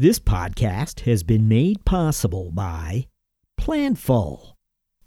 [0.00, 3.08] This podcast has been made possible by
[3.60, 4.52] Planful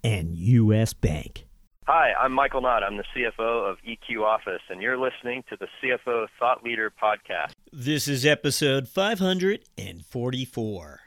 [0.04, 0.94] and U.S.
[0.94, 1.48] Bank.
[1.88, 2.84] Hi, I'm Michael Knott.
[2.84, 7.54] I'm the CFO of EQ Office, and you're listening to the CFO Thought Leader Podcast.
[7.72, 11.00] This is episode 544.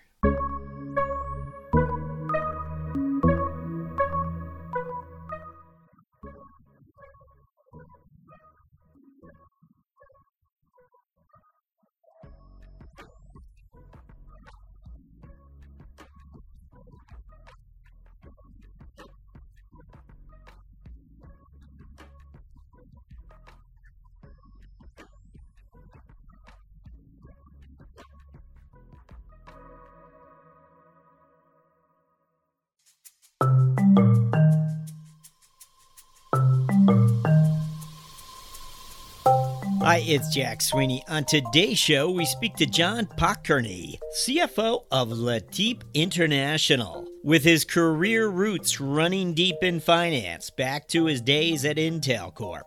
[39.94, 41.04] Hi, it's Jack Sweeney.
[41.06, 47.06] On today's show, we speak to John Pokorney, CFO of LeTip International.
[47.22, 52.66] With his career roots running deep in finance back to his days at Intel Corp,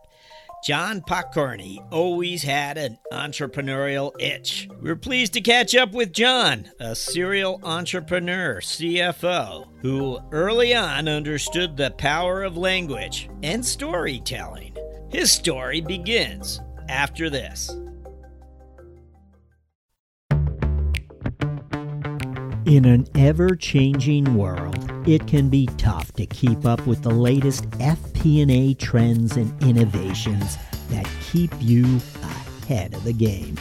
[0.64, 4.70] John Pokorney always had an entrepreneurial itch.
[4.82, 11.76] We're pleased to catch up with John, a serial entrepreneur, CFO, who early on understood
[11.76, 14.78] the power of language and storytelling.
[15.10, 17.70] His story begins after this.
[22.66, 27.70] In an ever changing world, it can be tough to keep up with the latest
[27.72, 30.58] FP&A trends and innovations
[30.90, 33.58] that keep you ahead of the game.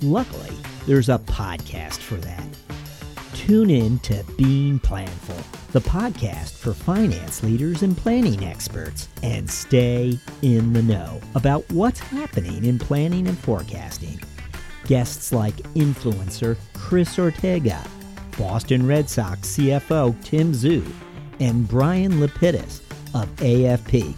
[0.00, 2.46] Luckily, there's a podcast for that.
[3.48, 10.18] Tune in to Being Planful, the podcast for finance leaders and planning experts, and stay
[10.42, 14.20] in the know about what's happening in planning and forecasting.
[14.84, 17.82] Guests like influencer Chris Ortega,
[18.36, 20.86] Boston Red Sox CFO Tim Zue,
[21.40, 22.82] and Brian Lapidus
[23.14, 24.14] of AFP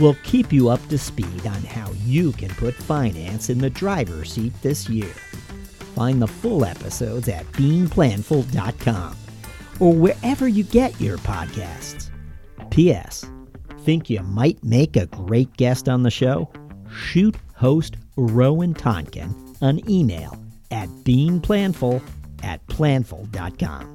[0.00, 4.32] will keep you up to speed on how you can put finance in the driver's
[4.32, 5.12] seat this year.
[6.00, 9.16] Find the full episodes at beingplanful.com
[9.80, 12.08] or wherever you get your podcasts.
[12.70, 13.26] P.S.
[13.80, 16.50] Think you might make a great guest on the show?
[16.90, 22.02] Shoot host Rowan Tonkin an email at beingplanful
[22.42, 23.94] at planful.com.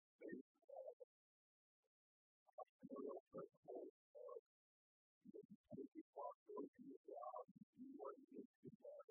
[6.61, 7.43] working with God,
[7.81, 9.10] you working with God.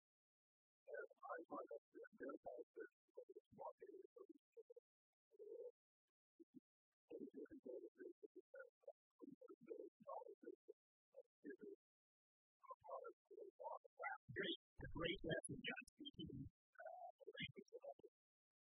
[14.31, 14.59] great
[14.91, 18.15] great lesson, John, speaking the language of others.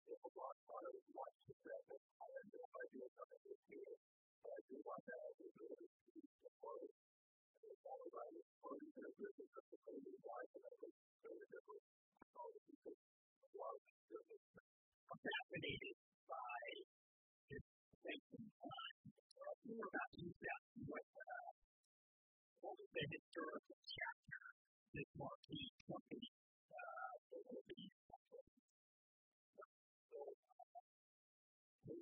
[0.05, 3.61] If a lot of water was watched to death, I had no idea something was
[3.69, 3.95] here.
[4.41, 6.91] But I do want to have the ability to use the word.
[6.95, 8.47] And it's all about it.
[8.65, 12.04] Word is in business of the way life and I was very different.
[12.37, 14.23] All the people, a lot of people,
[15.11, 15.97] I'm fascinated
[16.29, 16.61] by
[17.51, 17.65] this
[18.05, 18.97] thinking time.
[19.35, 20.61] Talk more about that.
[20.85, 21.51] What, uh,
[22.63, 24.43] what was the historical chapter
[24.95, 26.31] this marquee company
[26.71, 28.43] uh, will be uh,
[31.87, 31.93] do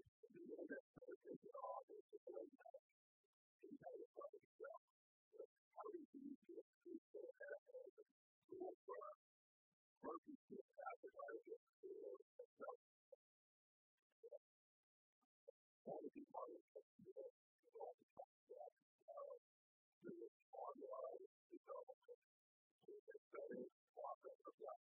[8.56, 9.31] you
[10.02, 11.86] use to it for
[12.42, 12.78] itself?
[15.86, 18.72] That would be part of the that
[20.50, 21.22] online
[21.54, 22.22] development
[23.30, 23.62] study
[23.94, 24.78] process of that.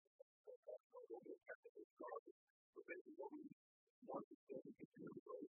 [0.47, 2.39] That's a little bit technical garbage.
[2.79, 3.43] But basically what we
[4.07, 5.51] want to say we can do is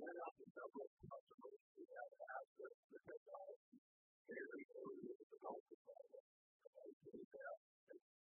[0.00, 3.76] went out to several customers who had access to technology
[4.24, 6.24] very early in the development process.
[6.64, 7.77] And we did that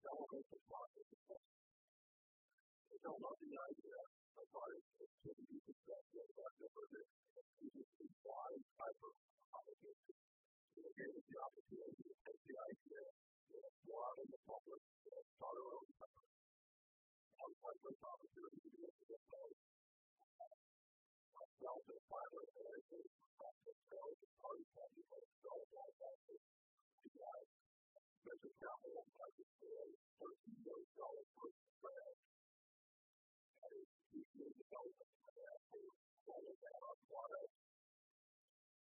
[0.03, 1.39] accelerate the process of
[2.91, 3.99] They don't love the idea
[4.35, 7.09] of trying to be successful, but never this.
[7.63, 9.15] This is a wide type of
[9.63, 10.17] application.
[10.75, 13.03] So gave us the opportunity to take the idea
[13.87, 16.35] why the public start our own company.
[17.39, 19.55] One public opportunity to get to the phone.
[21.31, 23.07] Myself and pilot and I think
[23.87, 26.19] sales and party party and sales all that.
[26.27, 27.62] We have
[28.23, 29.91] measured capital budget today,
[30.23, 32.15] $13 billion per spread.
[33.59, 35.83] That is $2 billion that we
[36.23, 37.59] rolled out on products.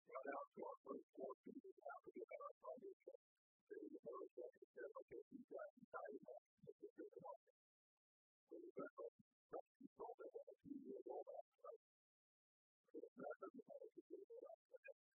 [0.06, 3.18] Got out to our first 14 and happy about our financial.
[3.66, 7.40] They were the first ones that said, "Okay, we've got exciting options to think about."
[8.46, 9.12] We went from
[9.50, 11.86] something sold at a two-year rollback price
[12.94, 15.15] to another that was a two-year rollback price.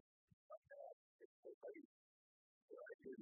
[1.61, 3.15] no idea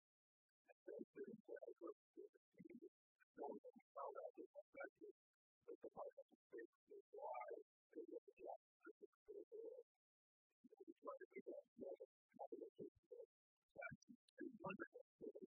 [0.91, 2.83] 坚持科学精神，
[3.37, 4.75] 勇于挑战极限，
[5.63, 7.17] 不怕困难，不畏失败，
[7.91, 8.43] 坚持不懈，
[10.67, 11.95] 追求卓越，
[12.35, 12.79] 不断进
[15.29, 15.50] 步。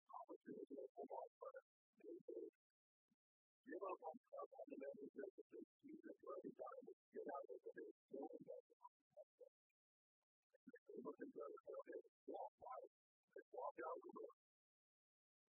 [0.11, 1.51] opportunity to hold on for
[2.01, 2.53] many days.
[3.61, 6.83] Give up on stuff on the menu just to take Jesus every time.
[7.11, 8.63] Get out of the day, doing that.
[10.91, 12.79] They look at the other building, walk by,
[13.31, 14.33] they walk out the door.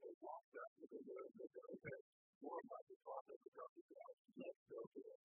[0.03, 1.99] They walk back to the door and they go, okay,
[2.47, 4.13] more about the process of coming down.
[4.39, 5.21] Let's go to it.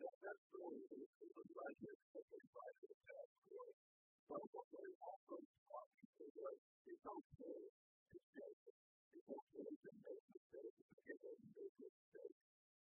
[0.00, 1.08] That, that's the way it is.
[1.24, 3.89] It was like this, but it's like this past story.
[4.30, 6.54] But what they also taught people was
[6.86, 8.50] it's okay to say
[9.10, 12.38] it's okay to make mistakes, to get a make mistakes.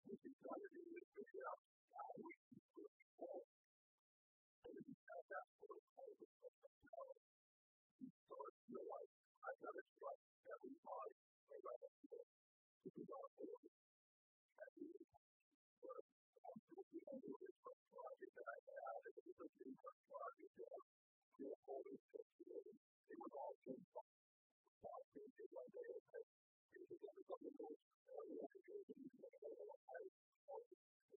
[0.10, 1.62] What you try to do is figure out
[1.93, 3.45] how we can put people.
[3.45, 9.12] And if you have that sort of hold of self-control, you start to realize,
[9.45, 11.13] I've got to trust everybody
[11.45, 12.25] around me.
[12.89, 13.24] Because I
[21.35, 22.65] shareholders took to it.
[23.11, 24.07] It was all too far.
[24.07, 26.25] I think that one day it had
[26.71, 27.55] really got some of
[28.15, 30.11] we're alive
[30.47, 30.77] or the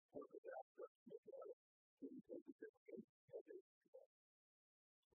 [0.09, 1.53] sort of after Nicola
[2.01, 3.61] can take and they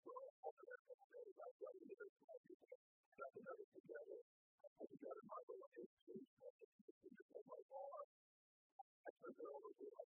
[0.02, 2.74] so over that couple days I got a little bit of people
[3.18, 4.18] got to know together.
[4.18, 7.98] I put together my little history and the picture of my bar.
[8.02, 10.04] I turned it over to my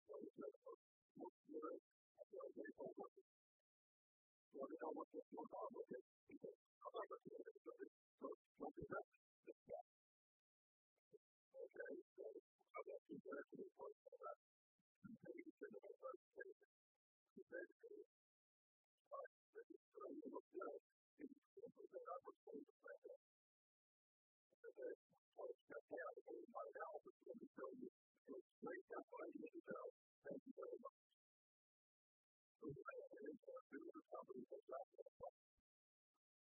[4.56, 7.58] want to know what this goes on with it because I'm not looking at it,
[7.62, 9.06] but it's so don't do that.
[9.46, 9.84] Just that.
[11.60, 14.36] Okay, so I'm going to keep there to the point of that.
[15.06, 16.58] Maybe you should have heard the case.
[17.30, 17.68] He said,
[19.10, 20.80] all right, this is so you look good.
[21.20, 23.20] It's simple that I was going to say that.
[24.60, 27.88] Okay, so it's not down to my now, but let me tell you,
[28.34, 29.86] it's great that I need to know.
[30.26, 30.99] Thank you very much
[33.70, 35.38] we were somebody that got that one.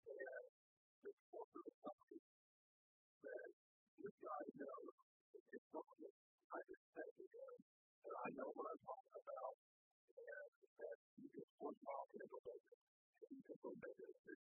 [0.04, 0.44] And
[1.00, 2.20] this corporate company
[3.24, 3.48] said,
[4.04, 4.92] this guy knows
[8.04, 9.56] that I know what I'm talking about,
[11.16, 12.80] you can push off and it'll make it,
[13.32, 14.36] you can go make to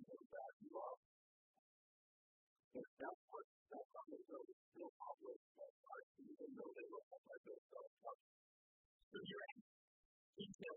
[0.00, 0.72] know, that you
[2.72, 7.92] know what, I'm going to still public, but our students know they were multi-billion dollar
[8.00, 8.40] companies.
[9.12, 9.60] So you're at
[10.40, 10.76] detail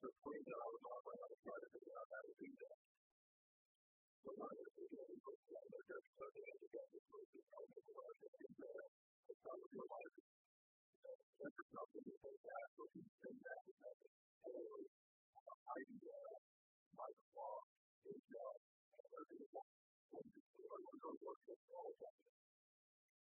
[0.00, 2.78] So putting that on the model, I try to figure out how to do that.
[4.24, 7.26] So one of the things that we put together, just so the understand this was
[7.36, 10.28] the element of our system the how we realize it.
[11.04, 13.96] That's a problem that they have, so we send that to them.
[14.40, 14.84] Anyway,
[15.68, 16.20] idea,
[16.96, 17.56] my flaw,
[18.08, 18.56] is that
[19.04, 22.16] everything is one to two, or one to one to all of them.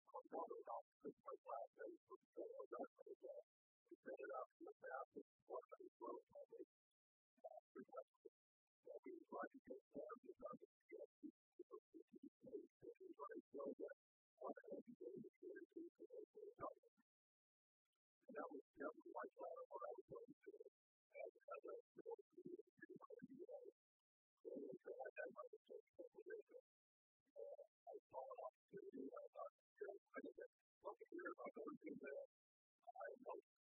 [0.10, 3.63] I'm not about to put my class in for the whole rest of the day
[3.94, 6.66] we set it up in the past as one of these low public
[7.78, 8.26] requests.
[8.90, 12.70] That we would like to take down the target to get to the city state.
[12.74, 13.96] So we want to show that
[14.42, 16.98] one of the things that is in the local government.
[18.18, 21.32] And that was that was my plan of what I was going to do as
[21.54, 23.58] as a middle school in Columbia.
[24.42, 26.66] So I had my research proposal.
[26.66, 29.06] I saw an opportunity.
[29.06, 32.26] I thought, you know, I didn't look at here if I'm going to do that.
[32.84, 33.63] I helped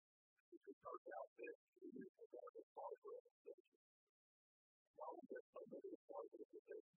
[0.51, 3.71] which we started out with, we used to have a software application.
[4.99, 6.91] Now we get a little software application.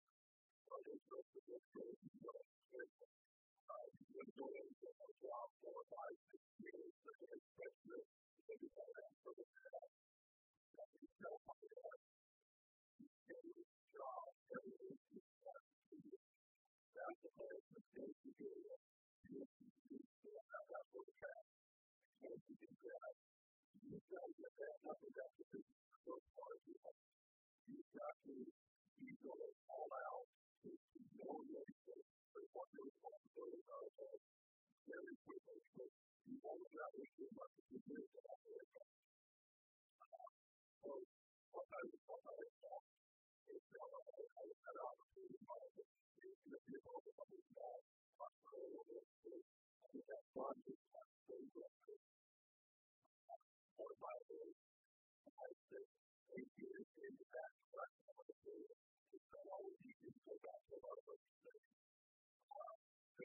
[0.65, 3.09] So I just wrote the book for what I'm careful.
[3.13, 8.05] I've been doing a job for five, six years, but I expect that
[8.49, 9.93] maybe I have for the past.
[10.73, 12.01] That is so hard to have.
[13.37, 16.25] Every job, every business has to do it.
[16.97, 18.49] That's the hardest mistake to do.
[18.49, 20.01] You have to do
[20.41, 20.65] that.
[20.73, 21.45] That's what it has.
[21.53, 23.32] You have to do that.
[23.83, 26.63] you've got to get that number down to those parts.
[26.63, 28.35] You've got to
[29.03, 30.27] be going all out
[30.63, 34.15] to, to know that there's what your responsibilities are for
[34.87, 35.59] very quickly.
[35.75, 35.83] So
[36.31, 38.89] you've only got to do much as you do to operate that.
[40.83, 40.91] So
[41.51, 42.87] what I was what I was taught
[43.51, 45.89] is that I was an opportunity to find it.
[46.23, 47.79] It's going to be a little bit more
[48.15, 49.03] possible.
[49.83, 52.22] And that project has been
[53.83, 54.55] supported by a really
[55.27, 55.87] competitive
[56.39, 58.79] eight years in the back stretch of the period.
[59.11, 61.67] It's not always easy to go back to a lot of those things.
[62.47, 62.63] So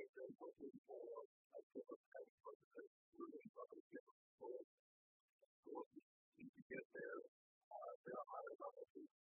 [0.02, 4.18] if they're looking for a different type of person that's really struggling to get the
[4.18, 7.18] of course, to get their,
[7.70, 9.17] uh, their higher level to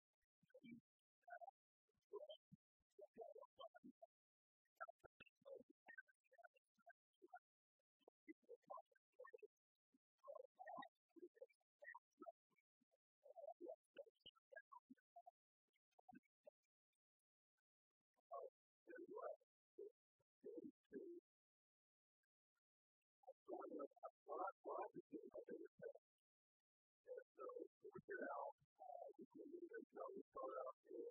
[28.05, 28.43] you know,
[28.85, 31.09] uh, you can either go to Philadelphia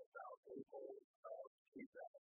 [0.00, 0.88] about people
[1.28, 1.44] of
[1.76, 2.20] feedback.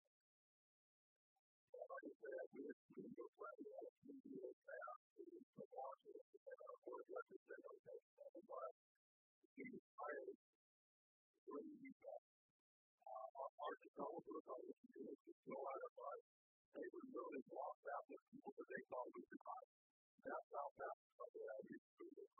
[1.71, 5.25] And like I said, we have two years left, we have two years left to
[5.31, 8.73] the launches, and our board of directors said, okay, so what?
[9.55, 10.39] We hired
[11.47, 12.19] three people.
[13.07, 16.23] Uh, our developers on the community could go out of us.
[16.75, 19.71] They were really lost out with people that they thought we could hire.
[20.27, 22.40] That's how fast some of that is.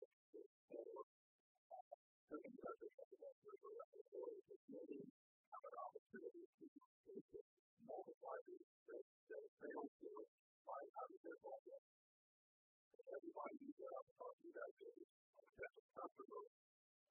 [2.31, 5.03] certain investors that around the world that really
[5.51, 6.65] have an opportunity to
[7.83, 8.55] multiply the,
[8.87, 10.31] the, the sales force
[10.63, 11.83] by having their budget.
[13.11, 14.95] Everybody who's out talking about this
[15.43, 16.43] potential customer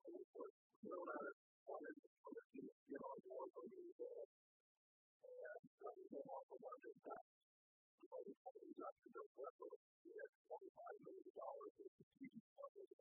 [0.08, 0.52] would put
[0.88, 1.32] no matter
[1.68, 4.28] what is going to get on board for you and
[5.20, 7.28] uh, we came off of our impact.
[8.08, 9.68] So we probably got to the level
[10.00, 13.00] we had $25 million in strategic funding.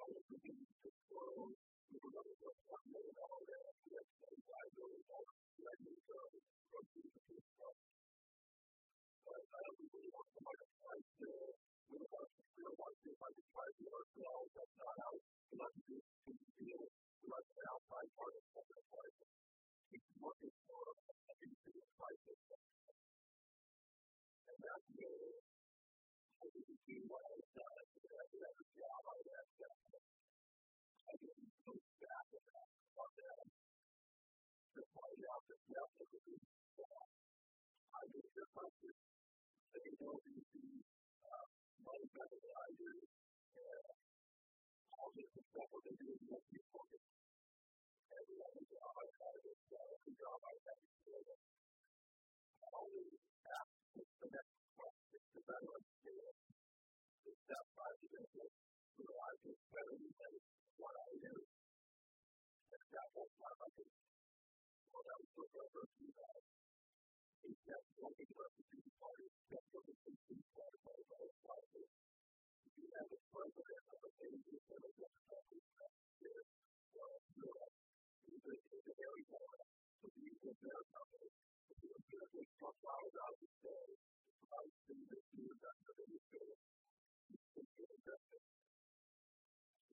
[0.00, 0.30] also
[2.00, 2.32] without
[2.64, 5.26] talking about capital sustainable of
[6.70, 7.26] a previous
[7.60, 7.90] topic
[9.10, 9.46] of
[13.36, 14.68] the framework that
[20.20, 23.10] was more than together by the member of the staff.
[24.50, 24.89] If you
[35.50, 36.38] that yes, would be
[36.78, 38.94] I did the country.
[39.74, 40.38] They know the
[41.26, 41.46] uh,
[41.82, 42.90] money better than I do.
[42.94, 43.82] And
[44.94, 45.26] all what
[45.90, 47.02] do make me focus.
[48.14, 48.36] Every
[48.94, 50.54] I had is uh, every job I
[51.02, 51.26] good.
[51.34, 53.10] I always
[53.50, 54.46] ask understand
[59.02, 60.42] that I can better relate
[60.78, 61.34] what I do.
[62.70, 63.99] And that whole time I can
[65.10, 66.38] well, that was the reference to that.
[67.42, 71.34] He kept looking the two parties, kept looking at the two parties, all the other
[71.50, 71.90] parties.
[71.90, 75.92] If you have a president of a major democratic country that
[76.30, 76.46] is,
[76.94, 77.74] well, Europe,
[78.22, 79.70] he's a, he's a very boring.
[79.98, 81.30] So he's a better company.
[81.30, 84.06] If you're going to make plus dollars out of the it's
[84.46, 86.58] probably going to be in the field.
[87.30, 88.42] He's going to get invested.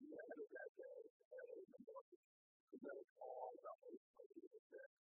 [0.07, 2.21] Had it that day, and it was the market.
[2.69, 5.06] Because that is all about what he's going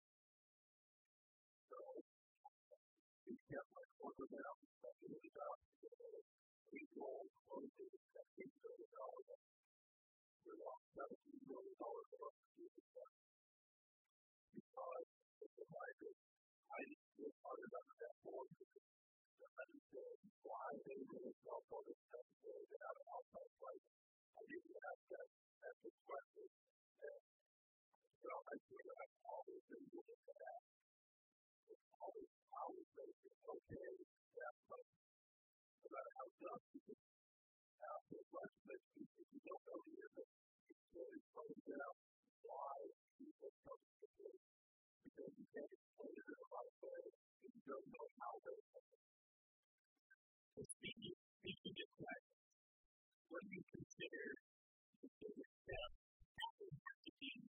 [1.71, 4.39] that the, the, the benefit of that supporter block is also one of the
[4.81, 5.55] that they is So we kept my the job.
[6.71, 8.91] We rolled closing at $8 million.
[10.41, 13.19] We lost $17 million of our strategic funds
[14.51, 15.07] because
[15.41, 16.15] of the market.
[16.71, 16.81] I
[17.21, 18.65] was part of that board to
[19.51, 23.87] understand why they really felt all this necessary to have an outside price.
[24.31, 25.27] I didn't have that,
[25.61, 26.51] that perspective.
[26.51, 27.21] And
[28.21, 30.61] so I feel that I've always been looking for that
[32.01, 34.83] always, always make it okay to have.
[35.81, 36.97] No matter how tough you can
[37.85, 41.97] have if you don't know the end, it's really finding out
[42.41, 42.75] why
[43.21, 43.25] to
[45.05, 46.47] because you can't explain it in a
[47.45, 48.87] you don't know how they come
[50.57, 51.15] So speaking,
[53.29, 54.25] what you consider
[55.01, 55.91] the biggest step
[56.41, 57.50] after marketing and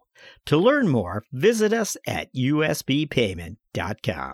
[0.45, 4.33] To learn more, visit us at usbpayment.com.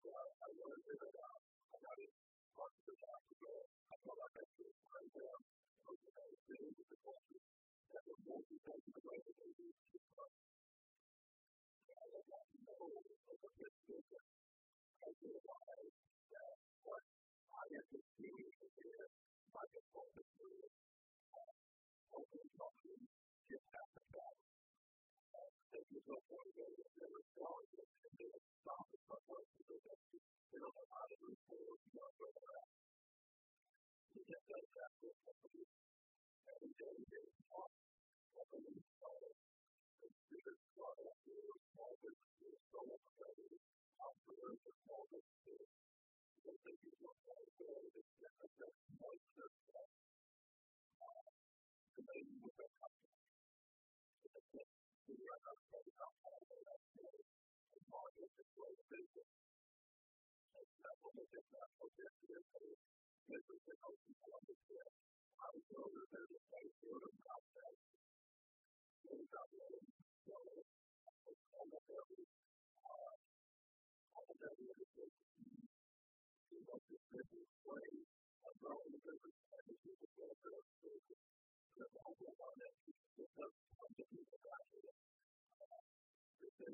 [0.00, 1.40] I want to figure it out.
[1.44, 2.12] I got it.
[2.56, 3.52] Lots of things I have to go.
[3.60, 5.36] I felt like I should right there.
[5.36, 7.42] I was like, I was dealing with the culture.
[7.92, 10.00] That was more because of the way that they did it.
[11.84, 14.24] I was like, no, I was like, listen,
[15.04, 15.96] I realized
[16.32, 19.08] that what I had to do is
[19.52, 20.72] I could focus on it.
[22.08, 23.02] Open something,
[23.52, 24.26] just have to go.
[25.76, 26.88] There's no point in it.
[26.88, 28.49] There was no intention.
[28.62, 29.40] とても大
[31.08, 31.18] 変
[31.94, 32.64] なことで
[55.24, 55.39] す。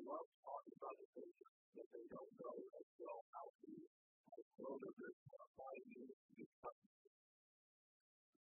[0.07, 3.69] love talking about the that they don't know as well how to
[4.57, 6.09] grow their business by buying new
[6.57, 7.13] customers.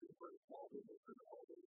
[0.05, 1.65] It's very small businesses always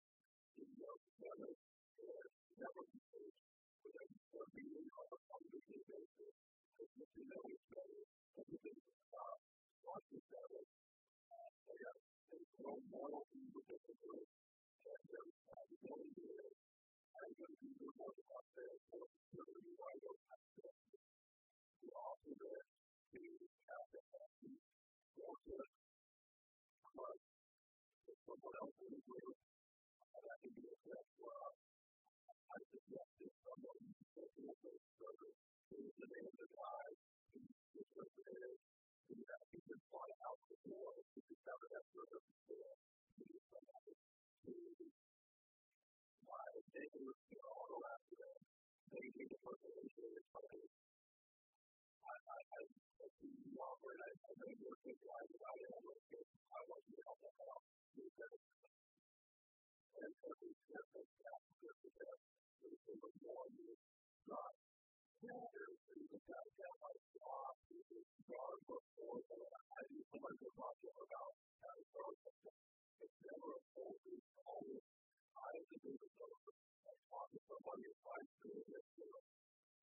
[0.58, 3.38] in Canada and networking space
[3.78, 6.34] where they are meeting on a weekly basis
[6.82, 10.62] and get to know each other and begin to talk to each other.
[10.66, 14.28] They have a strong loyalty within the group,
[14.82, 16.26] and their ability to
[17.06, 21.01] how you're going to be rewarded out there for serving you right over time
[21.82, 23.22] we also there to
[23.66, 24.54] have that happen.
[25.18, 25.54] Or to
[26.94, 27.18] but
[28.06, 29.36] if someone else in the group,
[30.22, 31.56] that can be a step for us.
[32.52, 33.82] I suggest that someone
[34.14, 35.38] looking at this service
[35.72, 36.86] is the name of the guy
[37.34, 38.56] who's represented
[39.10, 42.72] and that he can fly out the door to discover that service before
[43.18, 43.94] he is somebody
[44.46, 44.54] to
[46.22, 46.46] my
[46.78, 48.38] neighbors, you know, all around them.
[48.94, 50.81] They need a person who's really funny
[52.52, 56.96] as a CEO and as a regular KPI provider, I look at how much we
[57.02, 57.62] help them out
[57.96, 58.74] new businesses.
[59.92, 63.80] And every step of that, just as every single one is
[64.28, 64.52] not
[65.22, 69.40] matters, and you can kind of tell how it's off, it is far before the
[69.72, 71.32] I do so much of what you're about,
[71.62, 72.58] that is far before.
[73.02, 74.84] It's never a full, it's always,
[75.32, 76.54] I have to do the developer.
[76.82, 79.22] I talk to somebody, if I'm doing this, you know,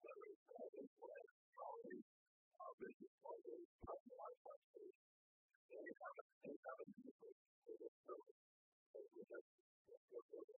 [0.03, 1.21] whether it's all this way,
[1.55, 2.18] colleagues,
[2.79, 4.95] business model is customized by state.
[5.67, 8.39] They have a unique sort of service
[8.95, 9.47] that we have
[10.07, 10.59] supported.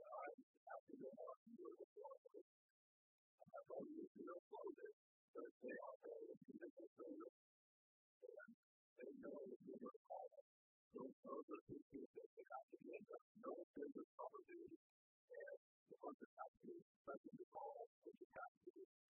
[0.00, 2.40] I'm happy to help you with this model.
[2.40, 4.96] I don't need to know all this,
[5.36, 8.50] but they are very unique service, and
[8.96, 10.42] they know the business model.
[10.96, 14.80] Those services that they have to give us know the business opportunity
[15.36, 19.07] and the ones that have to be present in the call, which is happening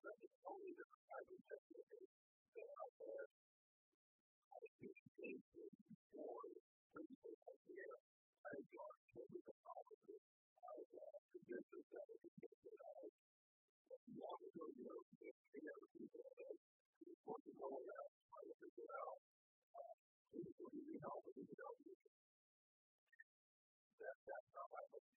[0.00, 3.24] but it's only the private sector that are out there.
[4.48, 6.44] I think things will be more
[6.88, 7.96] critical here.
[8.40, 10.28] I got to be the politics.
[10.64, 13.18] I got to get the benefit of the knowledge.
[13.90, 16.52] But you want to go, you know, you know, you know,
[17.04, 19.20] you want to go around trying to figure out
[20.32, 22.14] people who need help and who don't need it.
[24.00, 25.19] That, that's how I look at it.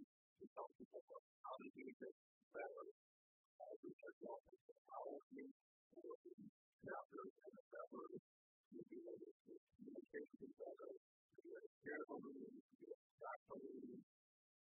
[4.21, 5.45] what is the power of me
[5.89, 6.33] for the
[6.85, 11.65] chapters and the chapters to be able to communicate with each other, to be able
[11.65, 14.01] to share the meaning, to be able to track the meaning,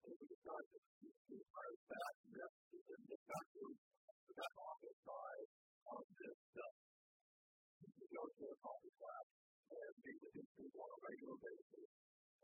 [0.01, 4.99] and we decide to keep part of that message and the chapters to that office
[5.05, 5.49] side
[5.91, 6.75] of this stuff.
[7.81, 9.27] We go to an office class
[9.71, 11.91] and meet with these people on a regular basis.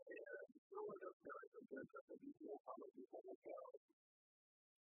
[0.07, 3.61] And so it does very good that the people, how many people will go,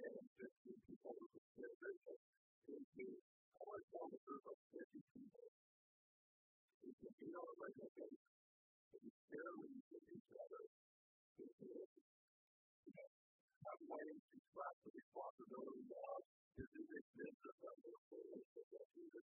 [0.00, 1.28] and 15 people were
[1.60, 2.16] residential.
[2.70, 3.06] And we
[3.60, 5.46] always want a group of 50 people.
[6.80, 8.32] We can be on a regular basis.
[8.96, 10.62] And we barely with each other.
[11.40, 11.72] And we
[12.96, 16.24] have ways to slap the responsibility off.
[16.56, 17.56] This is expensive.
[17.60, 19.24] I'm going to put it in the future.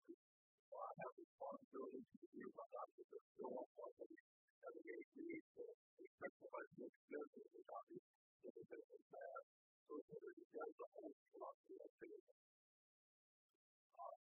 [0.76, 4.20] I have responsibility to do my life with a still on company.
[4.66, 5.64] And we need to
[6.04, 7.48] expect somebody to expensive.
[7.56, 8.06] It's obvious.
[8.44, 9.65] It's a bit of a bad.
[9.86, 10.34] So in order
[10.98, 12.10] whole truck, we have to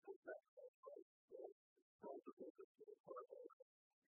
[0.03, 1.11] protect that price.
[1.31, 1.39] So
[2.03, 3.31] those the two parts.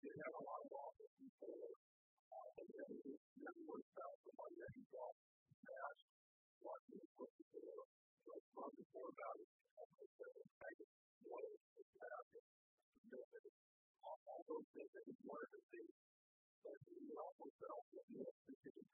[0.03, 4.73] You have a lot of losses before, and then you never work the money that
[4.75, 6.01] you got cash,
[6.59, 7.87] what you put before,
[9.15, 10.91] about the second
[11.23, 12.35] one is the cash,
[14.03, 14.91] all those things,
[15.23, 15.95] one of the things
[16.67, 18.94] that we also sell, we have to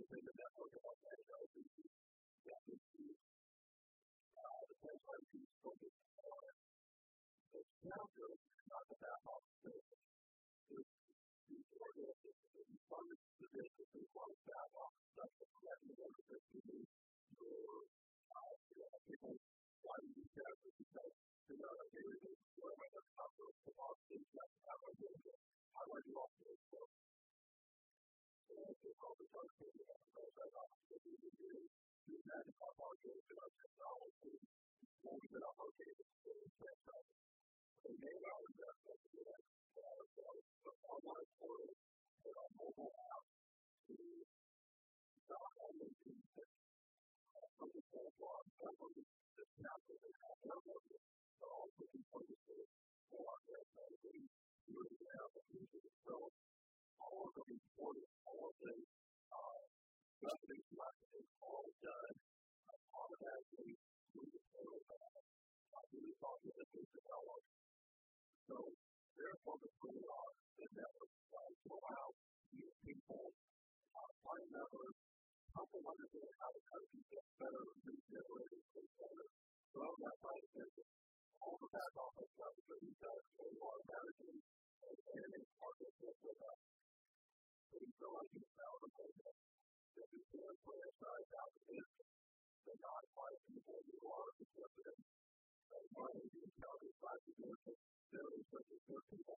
[0.00, 1.29] within the network of our
[26.00, 26.92] How do I do all this work?
[28.48, 31.28] So it's called the first thing we have to go back office that we need
[31.28, 31.52] to do.
[32.08, 34.36] Do that in our market, in our technology,
[35.04, 37.08] when we get our market, it's franchise.
[37.84, 39.44] We made our investment in that
[39.76, 43.24] uh, online portal and our mobile app
[43.92, 43.96] to
[45.28, 46.16] not only be
[47.60, 48.88] focus on our
[49.36, 51.02] the capital that have their market,
[51.44, 54.00] but also be focused on our franchise.
[54.00, 56.24] We really have a to grow.
[57.00, 58.74] All of the reporting, all of the
[60.20, 62.14] revenue collection, all done
[62.94, 63.72] automatically
[64.14, 64.80] through the portal.
[64.90, 67.46] Uh, really talking to the developers
[68.50, 68.58] so
[69.14, 72.06] their focus really on the network side to allow
[72.50, 73.30] new people,
[73.94, 74.94] uh, find members,
[75.54, 79.26] help them understand how the country gets better, regenerated, and better.
[79.70, 80.90] That side of business.
[81.40, 84.38] All the back office stuff that we done and automatically
[84.86, 86.60] and managing partnership with us.
[87.70, 92.10] So we feel like it's valuable that we can franchise out the business
[92.80, 97.80] not find people who are interested in money being counted by the business
[98.50, 99.38] such a good people.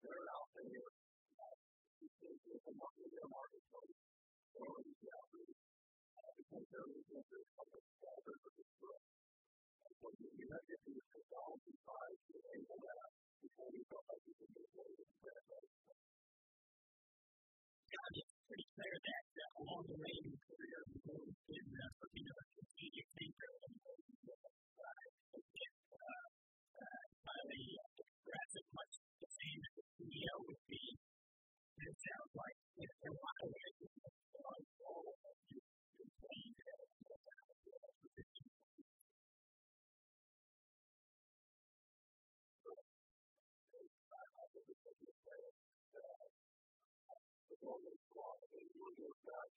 [0.00, 0.88] They're out there.
[2.02, 3.98] It's a market, their marketplace.
[4.56, 5.60] Or is the outreach.
[6.32, 9.06] Because there is interest from the small businesses growth.
[9.82, 14.06] And so we have to do the technology side to enable that before we felt
[14.06, 14.42] like the.
[18.12, 20.12] It's pretty clear that uh, along the way
[20.46, 21.88] career, you've always been uh,
[22.28, 23.06] of a strategic
[23.62, 23.74] and
[25.90, 26.26] uh,
[26.82, 27.66] uh, finally
[27.98, 30.84] express as much the same as the CEO would be.
[31.82, 34.01] It sounds like you a lot of ways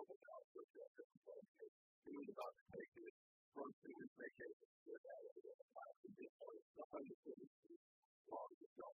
[0.00, 1.48] all about what that looks like.
[1.60, 3.14] It was about to take it
[3.52, 7.52] from students vacation to that area of class and just sort of the hundred things
[7.60, 7.72] to
[8.32, 8.96] long itself.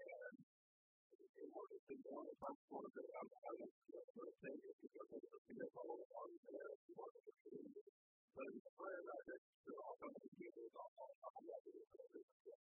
[0.00, 0.36] And
[1.36, 4.34] in order to go on a bunch more of it, I'm kind of sort of
[4.40, 7.60] saying if you're going to see this all along there, if you want to pursue
[7.60, 7.92] it.
[8.32, 11.42] But in the prior record, they're all going to be able to all have a
[11.44, 12.79] level of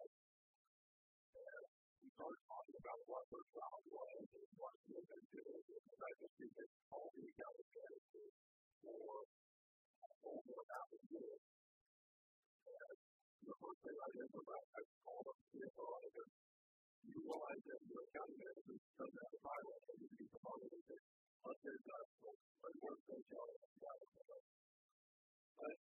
[6.41, 8.33] because all we got was gratitude
[8.81, 8.97] for
[10.25, 11.37] all more about the good.
[12.65, 12.97] And
[13.45, 16.29] the first thing I did was I, I called up the CFO and
[17.05, 20.65] you realize that your accounting manager doesn't have a bylaw and you need to follow
[20.65, 21.01] it.
[21.45, 24.41] But there's not a word that's out of the bylaw.
[25.61, 25.75] But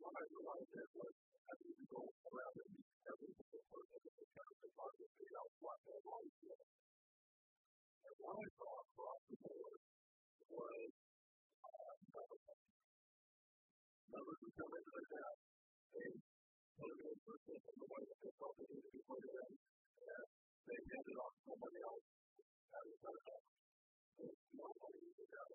[0.00, 4.00] what I realized that was I need to go around and meet every single person
[4.00, 6.64] in the accounting department and figure out what their laws were.
[8.06, 9.78] And what I saw across the board
[10.46, 10.90] was
[11.66, 12.44] uh, numbers.
[14.06, 15.46] Numbers would come into their desk
[18.76, 19.50] to be put in,
[20.66, 22.06] they handed off to somebody else
[22.70, 23.46] out of the desk.
[24.16, 25.48] There's nobody in that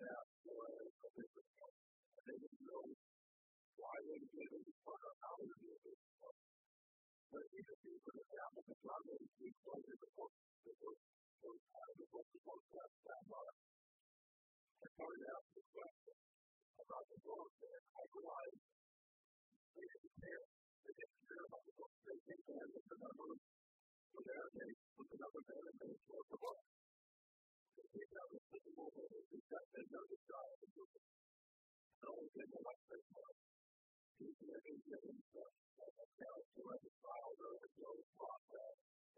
[0.00, 1.88] that was a business partner.
[2.10, 2.84] And they didn't know
[3.80, 6.48] why they were a business partner, how they were a business partner.
[7.30, 11.88] But even people that have a job that is employed in the corporate was kind
[11.88, 13.56] of the book the book that that month.
[14.76, 16.16] I started asking the question
[16.76, 18.60] about the book and I realized
[19.72, 20.44] they didn't care.
[20.84, 21.92] They didn't care about the book.
[22.04, 24.46] They didn't care that the number was there.
[24.52, 24.68] They
[25.00, 26.60] put the number there and they showed the book.
[27.80, 29.12] They came down the physical book.
[29.16, 30.92] They got they noticed God in the book.
[31.00, 33.38] And all of them were like this month.
[34.20, 35.44] He's living in the
[35.80, 37.96] account to reconcile the original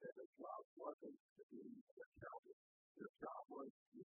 [0.04, 2.60] that the job wasn't to be an accountant.
[2.98, 4.00] Your job was to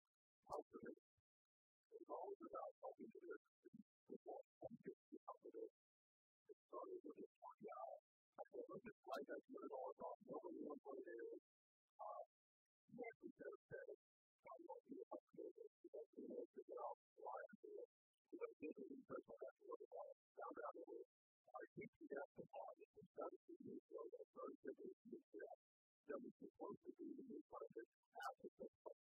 [0.51, 0.93] help them.
[0.93, 5.91] It was always about helping the business people and get to help the business.
[6.47, 7.91] It started with this one guy.
[8.39, 10.19] I said, look, it's like I put it all off.
[10.31, 11.39] Nobody knows what it is.
[11.99, 12.23] Uh,
[12.95, 13.89] next we said, okay,
[14.47, 15.07] I'm going to do it.
[15.11, 15.71] I'm going to do it.
[15.83, 17.89] Because we know to get out why I do it.
[18.31, 20.15] Because this is the person I have to look at.
[20.39, 21.07] Found out it was
[21.57, 22.89] I think we have to find it.
[23.01, 23.79] It's got to be new.
[23.91, 24.87] So that's very simple.
[24.87, 25.57] It's that.
[26.07, 28.99] That was supposed to be the new project after this one.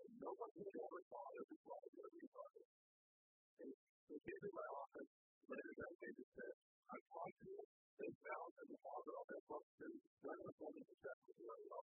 [0.00, 3.95] And nobody had ever thought it was going to be a new project.
[4.06, 5.10] And they came to my office
[5.50, 6.54] later that day and said,
[6.86, 7.54] I talked to.
[7.98, 9.86] They found that the father of that book to
[10.22, 11.86] run the phone to check with the other up.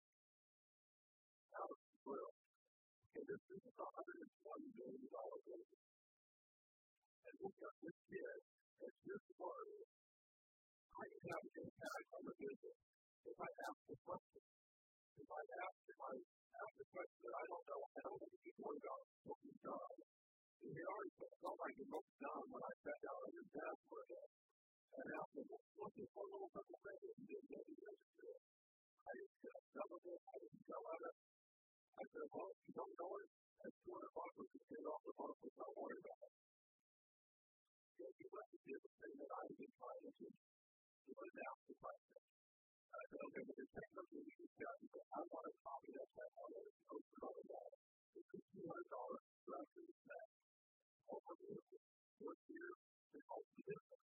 [1.51, 2.37] Now it's thrilled.
[3.19, 5.83] And this is a $120 million business.
[7.19, 8.39] And we've got this kid
[8.79, 9.75] as his word.
[10.95, 12.79] I can have an impact on the business
[13.27, 14.43] if I ask the question.
[15.19, 18.29] If I ask, if I ask the question that I don't know, I don't know
[18.31, 19.95] if he's going about what he's done.
[20.61, 24.07] He already felt like he looked down when I sat down on his desk with
[24.11, 24.27] him
[24.95, 27.91] and asked him, what's this one little couple things that you didn't get you to
[28.15, 28.31] do?
[29.05, 30.21] I didn't get some of it.
[30.25, 31.15] I didn't go at it.
[31.95, 33.29] I said, well, if you don't know it,
[33.61, 36.33] that's 200 bucks we can get off the book, but don't worry about it.
[37.95, 40.29] If you let me do the thing that I've been trying to do,
[41.05, 42.21] you would ask the question.
[42.95, 46.07] I said, okay, but the technology we discussed, he said, I want a copy of
[46.15, 46.31] that.
[46.35, 47.71] I want it posted on the wall.
[48.15, 50.27] It's a $200 directory set.
[51.05, 51.53] Over the
[52.17, 52.69] first year,
[53.13, 54.01] they called the business.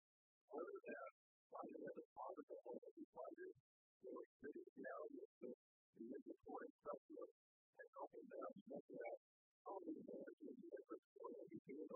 [0.52, 1.12] Other than that,
[1.52, 3.56] finding that it's positive, what we find is,
[4.02, 9.18] they were sitting down with the, the inventory structure and helping them look at
[9.62, 11.88] how we manage the different story and doing.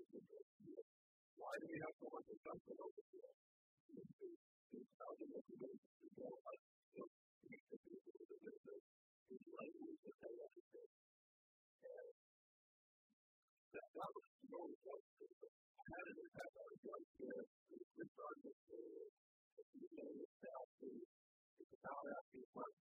[0.00, 0.80] We be.
[1.36, 3.32] Why do we have so much investment over here?
[4.96, 7.02] How the you know, to
[7.52, 8.80] make the business the business
[9.44, 10.00] language
[22.04, 22.20] that.
[22.32, 22.83] We questions.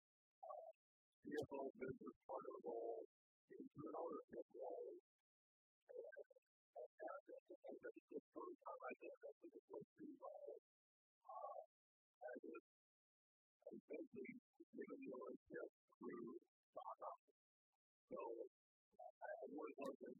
[1.21, 3.05] CFO business partner role
[3.53, 4.89] into an ownership role.
[4.89, 10.57] And, and, and, and is the first time I did that with a.
[11.29, 11.59] Uh,
[12.25, 12.63] and it,
[13.69, 14.33] and basically
[14.73, 15.69] given the ownership
[16.01, 16.29] through
[16.73, 17.45] stock options.
[18.09, 18.19] So
[19.21, 20.17] I really wasn't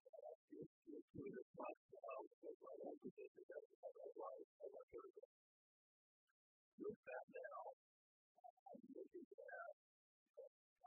[1.33, 5.33] as much because my own position as a as I could have
[6.77, 7.61] With that now,
[8.69, 9.80] I'm looking at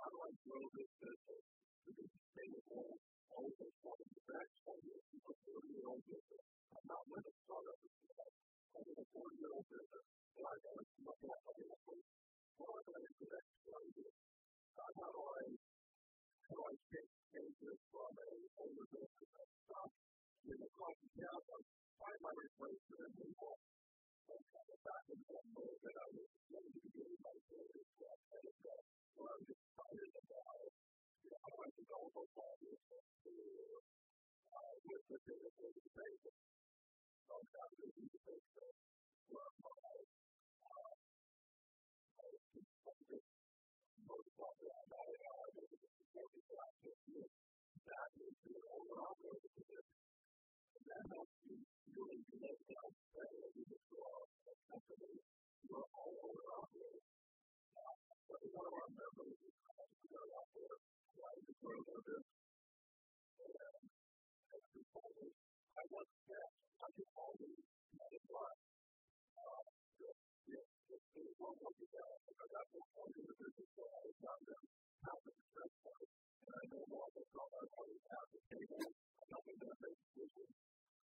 [0.05, 2.93] how do I grow this business to be sustainable
[3.41, 6.45] over 20 the next 20 years, a 40 year old business.
[6.77, 8.33] I'm not with a startup business.
[8.77, 10.05] I'm with a 40 year old business.
[10.05, 13.29] And I got to look at how to what am I going to do the
[13.33, 14.17] next 20 years?
[14.77, 18.29] Uh, how do I take changes from a
[18.61, 19.97] older business that stopped
[20.53, 21.49] in the coffee shop?
[21.97, 23.59] Find my replacement and move on.
[24.29, 27.37] So kind of back into that mode that I was in the beginning of my
[27.49, 27.73] career.
[28.05, 30.71] And it's uh, I'm excited about.
[31.25, 32.77] You know, how I develop a problem
[34.55, 36.35] uh, with the data organization.
[37.25, 38.37] So I'm not going to be the
[39.31, 39.95] where my
[40.65, 40.93] uh,
[44.05, 44.85] most popular
[47.85, 49.85] that is the overall position.
[50.75, 51.57] And that helps you
[51.95, 53.31] really connect down with
[53.71, 55.15] the company.
[55.69, 57.24] You're all over operating.
[58.35, 60.75] But one of our members is out there
[61.15, 62.43] trying to grow their business.
[63.47, 63.83] And
[64.59, 65.15] as we told
[65.79, 66.51] I want that.
[66.83, 68.57] I can always it run.
[69.39, 69.63] Uh,
[70.03, 70.19] yeah,
[70.51, 74.65] it won't work out because I will tell you the business will always have them
[74.67, 76.11] have the success point.
[76.43, 78.83] And I know more than how I always have the table.
[78.83, 80.55] I'm not going to make decisions.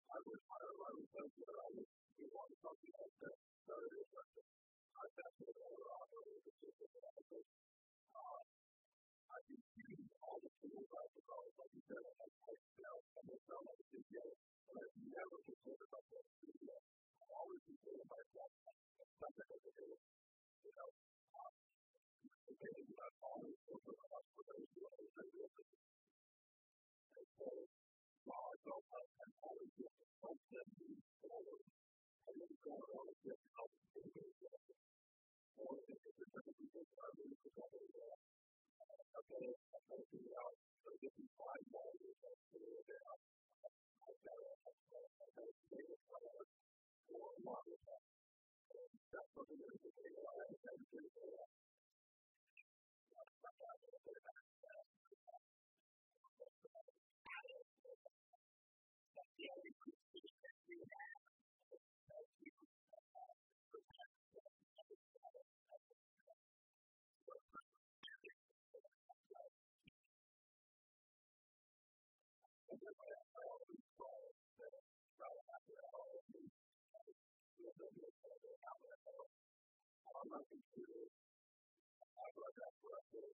[0.07, 1.51] I would hire my replacement.
[1.51, 3.37] I would do one something like that.
[3.67, 4.68] Very effective.
[4.99, 7.47] I definitely will operate the system because
[8.19, 8.41] uh,
[9.31, 11.55] I can use all the tools I've developed.
[11.55, 12.99] Like you said, I have quite down.
[12.99, 14.27] I'm going to sound like a CPO,
[14.67, 16.77] but I've never considered myself a CPO.
[17.19, 18.49] I've always considered myself
[19.19, 20.89] something that I know,
[22.43, 22.59] the
[22.99, 23.59] I've always
[28.91, 31.63] like I'm always looking help them move forward,
[32.27, 34.59] I was going on a different help them move forward.
[34.59, 34.88] Or if
[35.59, 35.67] 私
[40.31, 40.47] は
[40.83, 43.25] それで5万人を超えるかもしれな
[54.31, 54.48] い。
[80.19, 81.11] I'm not considered.
[82.11, 83.31] I got that correctly.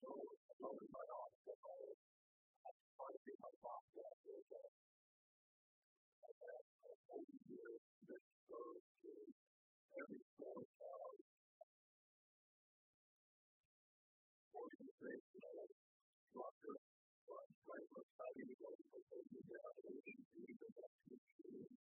[0.00, 1.60] So, I'm only my office.
[1.60, 3.84] I'm trying to be my boss.
[3.84, 4.08] I
[6.40, 7.70] have a whole year
[8.08, 9.12] that goes to
[10.00, 11.20] every four hours.
[14.56, 15.68] Organizational
[16.32, 16.78] structure.
[16.80, 21.83] So I'm trying to study the organization that I'm looking to develop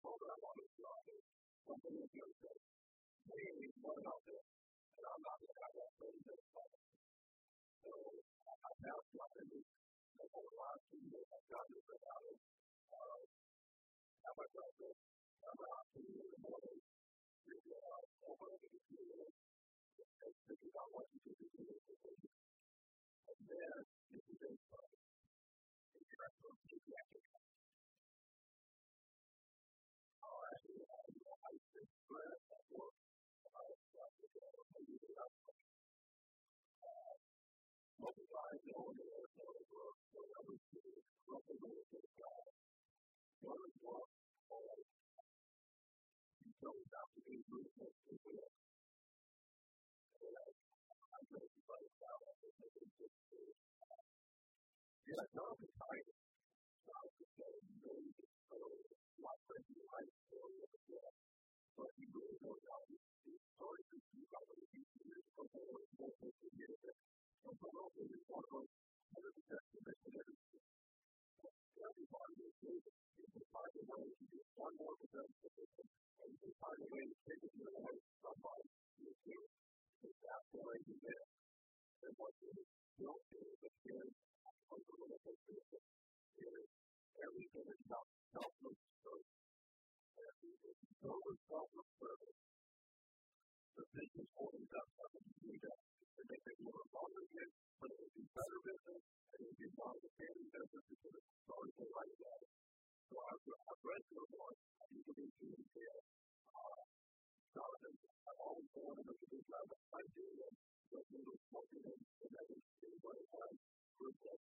[0.00, 1.24] The program I wanted to drive is
[1.68, 2.58] something that goes that,
[3.20, 4.44] hey, what about this?
[4.96, 6.80] And I'm not going to have that thing this time.
[7.84, 7.92] So
[8.48, 9.68] I've now gotten this
[10.16, 11.28] over the last two years.
[11.28, 12.36] I've gotten this out of
[12.96, 13.20] uh,
[14.24, 14.96] have myself this.
[15.44, 16.80] I'm not two the morning.
[17.44, 19.34] Figure out over the two years.
[20.00, 22.20] And figure out what you can do with it.
[22.24, 23.76] And then
[24.16, 24.90] it's a big fun.
[25.92, 26.08] It's
[26.40, 27.39] from pediatric.
[38.50, 38.90] All.
[38.90, 38.90] I
[48.10, 48.50] of that?
[55.06, 56.10] Yeah, no, it's.
[56.90, 58.10] Not to say that you
[60.58, 61.14] whatever,
[61.78, 62.58] but you know.
[63.30, 66.66] It's hard to see how many people use for more and more than you get.
[66.66, 67.00] And so also it's one of those hundred percent commission everything.
[67.00, 67.16] Everybody is moving.
[67.16, 67.16] You can find a way to get one more percent commission, and you can find
[67.16, 67.16] a way to take it away from somebody who is doing it.
[67.16, 67.19] That's the way you.
[67.19, 67.19] And what you do not selfless service.
[67.19, 67.19] No selfless service.
[67.19, 67.19] The
[94.00, 97.24] business holding up something to identify then what you do to make it more longer
[97.32, 97.50] yet,
[97.80, 100.12] but it would be better business and it would be of
[100.52, 102.40] business because it's starting to like that.
[103.08, 105.98] So I've, I've read through one, I think it is in detail.
[106.52, 106.82] Uh,
[107.56, 110.54] Jonathan, I've always wanted to do that, but I do them,
[110.92, 112.64] but we were smoking them, and that is
[113.00, 113.54] what it was,
[113.96, 114.40] group that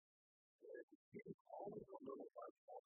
[1.14, 2.82] he was always a little bit more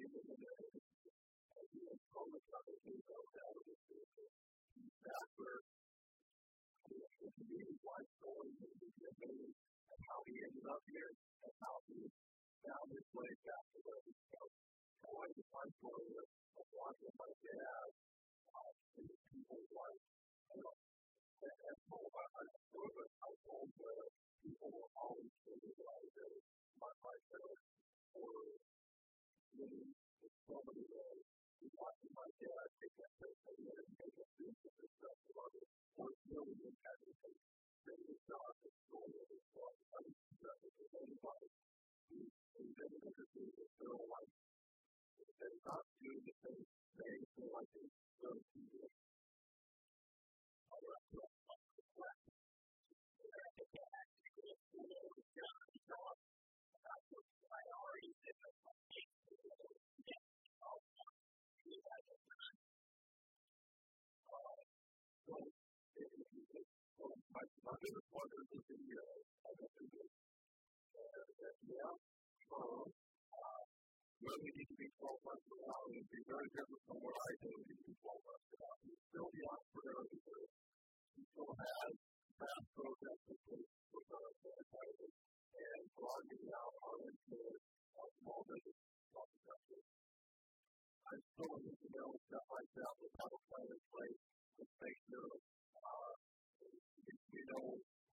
[0.00, 4.32] He was in there, and was always trying to do those out business.
[5.04, 5.60] That's where
[6.94, 11.12] his community life story is amazing, and how he ended up here,
[11.44, 11.98] and how he
[12.64, 14.48] found his way back to where from.
[15.02, 17.88] So I just find story of, of watching my dad,
[18.54, 20.02] uh, and the people's life.
[20.54, 20.74] You know,
[21.44, 24.04] and, and so I, I grew up in a household where
[24.44, 26.32] people were always thinking about it.
[26.78, 27.66] My, my parents
[28.14, 28.46] were
[29.58, 31.33] living in so many ways.
[31.64, 33.56] Watching my dad take that first and
[33.96, 35.68] make a business and stuff of others.
[35.96, 37.38] Once really in everything.
[37.88, 39.80] Then he saw the story of his life.
[39.96, 40.12] I was
[40.44, 41.48] nothing with anybody.
[42.12, 44.32] He, he didn't introduce his life.
[45.16, 48.92] He did not do the same thing like his son did.
[50.68, 52.36] All right, so, my business partner
[54.44, 55.73] is the
[67.74, 69.06] CEO
[69.50, 70.10] of the business.
[70.94, 73.62] And said, yeah, um, uh,
[74.22, 76.98] where we need to be 12 months from now, it would be very different from
[77.02, 78.74] where I do need to be 12 months from.
[78.86, 80.48] He's still the entrepreneur because
[81.18, 81.90] he still has
[82.38, 85.14] fast programs in place with our advertising
[85.54, 87.64] and broadening out our influence
[87.98, 88.78] on small business
[89.14, 89.82] the country.
[91.04, 94.20] I'm still in the know step by step with how to plan in place
[94.54, 95.32] to make sure
[95.74, 96.12] uh,
[97.04, 97.66] we know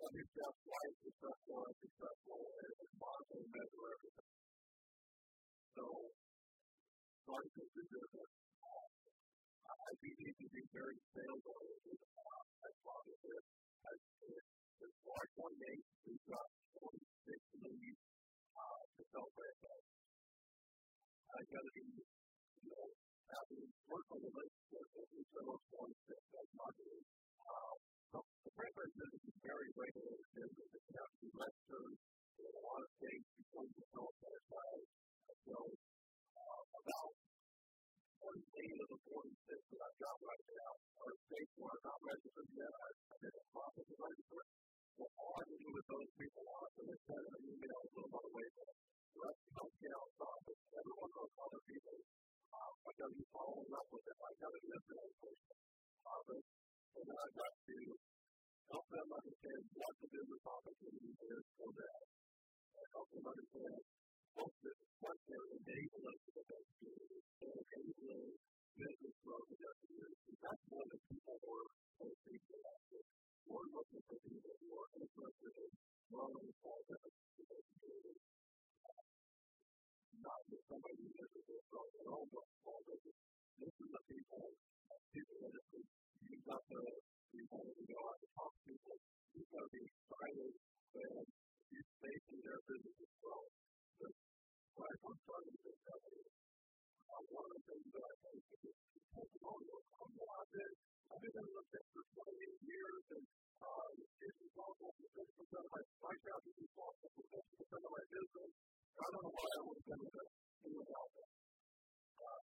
[0.03, 2.75] every step why it's successful and successful and
[3.31, 4.31] and measure everything.
[5.79, 5.85] So,
[7.23, 8.87] starting to do business, uh,
[9.71, 11.99] I do need to be very sales oriented.
[12.03, 13.43] Uh, as long as it
[13.87, 13.99] has
[14.83, 16.47] it's July 28th, we've got
[16.83, 18.01] 46 leads
[18.51, 19.87] uh, to sell franchise.
[21.31, 22.87] I got to be, you know,
[23.31, 23.63] having
[24.11, 27.03] on the list with each of those 46 as marketing.
[27.39, 30.69] Uh, so the business is very regulated business.
[30.75, 34.87] It has to be in a lot of states can sell a franchise.
[35.47, 37.11] So uh, about
[38.19, 42.49] 48 of the 46 that I've got right now are states where I'm not registered
[42.51, 42.73] yet.
[42.75, 44.51] I'm in the process of registering.
[44.99, 47.89] So all I can do with those people honestly is send them an email a
[47.95, 48.67] little bit away from
[49.11, 50.41] Let's help get outside.
[50.47, 51.97] But every one of those other people,
[52.51, 54.17] um, I got to be following up with them.
[54.23, 55.37] I got to be listening to them.
[56.01, 56.41] Uh, but,
[56.91, 57.77] and I got to
[58.67, 62.01] help them understand what the business opportunity is for them.
[62.71, 63.79] And help them understand
[64.35, 68.27] what, the, what their enabling to the community and enabling
[68.75, 70.31] business growth in their community.
[70.41, 72.81] That's one that people were posting to us.
[73.47, 75.71] We're looking for people who are interested in
[76.11, 78.15] growing small businesses in their community.
[80.21, 83.17] Not just somebody who's interested in growing their own small business.
[83.61, 84.43] This is the people,
[85.11, 85.87] people that if
[86.27, 86.81] you've got the
[87.31, 88.97] people who go out to talk to people,
[89.33, 90.51] you've got to be excited
[90.91, 91.23] when
[91.71, 93.43] you're facing their business as well.
[94.01, 94.13] But
[94.75, 96.23] when I first started this company,
[97.11, 98.77] uh, one of the things that I think is
[99.11, 100.71] testimonial from what I did,
[101.11, 103.25] I've been in the sector for 28 years, and
[103.61, 108.03] uh, it's responsible for 50% of my, my job is responsible for 50% of my
[108.11, 108.51] business.
[108.91, 110.29] I don't know why I would have been in it
[110.71, 111.31] without that.
[112.21, 112.41] Uh,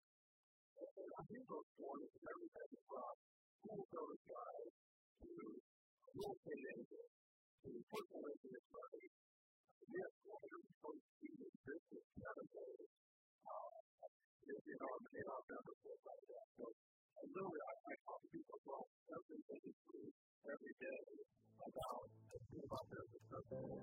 [0.76, 3.14] and I think those stories and everything from
[3.66, 4.70] school service guys
[5.26, 5.42] to
[6.22, 7.10] estate agents
[7.66, 9.06] to personal insurance money.
[9.90, 12.90] We have 420 student business categories
[13.42, 14.06] uh,
[14.46, 16.46] in, our, in our membership right now.
[16.62, 19.66] So a literally, I, I talk to people well every day,
[20.46, 21.02] every day
[21.58, 23.82] about about their successful.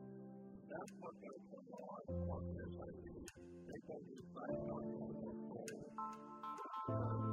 [0.64, 3.20] That's what's going to come on on this idea.
[3.68, 7.33] They can decide how to move forward.